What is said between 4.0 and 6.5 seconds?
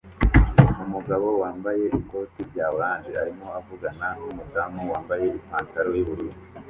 numudamu wambaye ipantaro yubururu